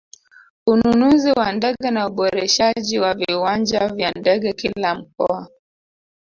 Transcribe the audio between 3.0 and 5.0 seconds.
viwanja vya ndege kila